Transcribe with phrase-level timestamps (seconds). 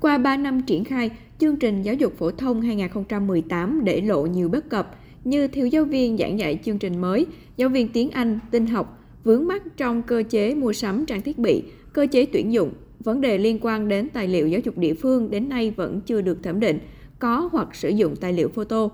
[0.00, 4.48] Qua 3 năm triển khai, chương trình giáo dục phổ thông 2018 để lộ nhiều
[4.48, 7.26] bất cập như thiếu giáo viên giảng dạy chương trình mới,
[7.56, 11.38] giáo viên tiếng Anh, tin học, vướng mắc trong cơ chế mua sắm trang thiết
[11.38, 12.72] bị, cơ chế tuyển dụng,
[13.04, 16.20] vấn đề liên quan đến tài liệu giáo dục địa phương đến nay vẫn chưa
[16.20, 16.78] được thẩm định,
[17.18, 18.88] có hoặc sử dụng tài liệu photo.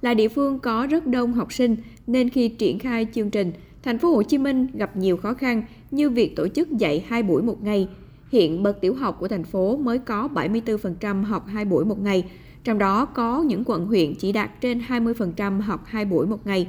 [0.00, 1.76] Là địa phương có rất đông học sinh
[2.06, 5.62] nên khi triển khai chương trình, thành phố Hồ Chí Minh gặp nhiều khó khăn
[5.90, 7.88] như việc tổ chức dạy hai buổi một ngày.
[8.30, 12.24] Hiện bậc tiểu học của thành phố mới có 74% học 2 buổi một ngày,
[12.64, 16.68] trong đó có những quận huyện chỉ đạt trên 20% học 2 buổi một ngày.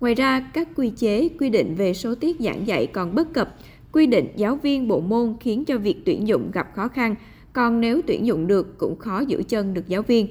[0.00, 3.56] Ngoài ra, các quy chế, quy định về số tiết giảng dạy còn bất cập,
[3.92, 7.14] quy định giáo viên bộ môn khiến cho việc tuyển dụng gặp khó khăn,
[7.52, 10.28] còn nếu tuyển dụng được cũng khó giữ chân được giáo viên.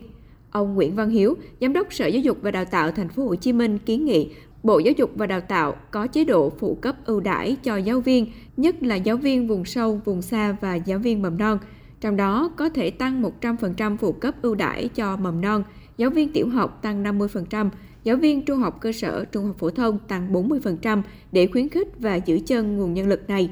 [0.52, 3.36] Ông Nguyễn Văn Hiếu, Giám đốc Sở Giáo dục và Đào tạo Thành phố Hồ
[3.36, 4.30] Chí Minh kiến nghị
[4.64, 8.00] Bộ Giáo dục và Đào tạo có chế độ phụ cấp ưu đãi cho giáo
[8.00, 11.60] viên, nhất là giáo viên vùng sâu, vùng xa và giáo viên mầm non.
[12.02, 15.64] Trong đó có thể tăng 100% phụ cấp ưu đãi cho mầm non,
[15.98, 17.70] giáo viên tiểu học tăng 50%,
[18.04, 21.02] giáo viên trung học cơ sở, trung học phổ thông tăng 40%
[21.32, 23.50] để khuyến khích và giữ chân nguồn nhân lực này.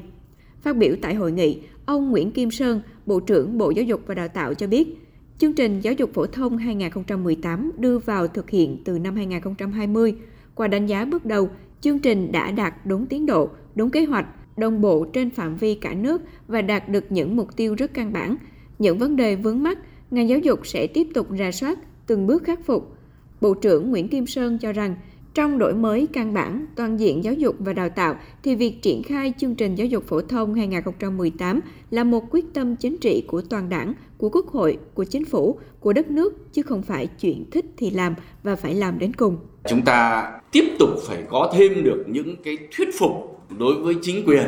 [0.62, 4.14] Phát biểu tại hội nghị, ông Nguyễn Kim Sơn, Bộ trưởng Bộ Giáo dục và
[4.14, 4.96] Đào tạo cho biết,
[5.38, 10.14] chương trình giáo dục phổ thông 2018 đưa vào thực hiện từ năm 2020.
[10.54, 11.50] Qua đánh giá bước đầu,
[11.80, 15.74] chương trình đã đạt đúng tiến độ, đúng kế hoạch, đồng bộ trên phạm vi
[15.74, 18.36] cả nước và đạt được những mục tiêu rất căn bản.
[18.78, 19.78] Những vấn đề vướng mắt,
[20.10, 22.96] ngành giáo dục sẽ tiếp tục rà soát, từng bước khắc phục.
[23.40, 24.96] Bộ trưởng Nguyễn Kim Sơn cho rằng,
[25.34, 29.02] trong đổi mới căn bản, toàn diện giáo dục và đào tạo thì việc triển
[29.02, 33.42] khai chương trình giáo dục phổ thông 2018 là một quyết tâm chính trị của
[33.50, 37.44] toàn đảng, của Quốc hội, của chính phủ, của đất nước chứ không phải chuyện
[37.50, 39.36] thích thì làm và phải làm đến cùng.
[39.68, 44.26] Chúng ta tiếp tục phải có thêm được những cái thuyết phục đối với chính
[44.26, 44.46] quyền,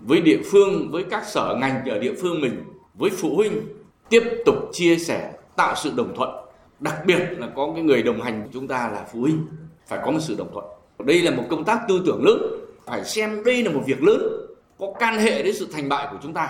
[0.00, 3.52] với địa phương, với các sở ngành ở địa phương mình, với phụ huynh
[4.08, 6.30] tiếp tục chia sẻ, tạo sự đồng thuận.
[6.80, 9.46] Đặc biệt là có cái người đồng hành của chúng ta là phụ huynh
[9.88, 10.64] phải có một sự đồng thuận.
[11.06, 12.42] Đây là một công tác tư tưởng lớn,
[12.86, 14.22] phải xem đây là một việc lớn,
[14.78, 16.48] có can hệ đến sự thành bại của chúng ta.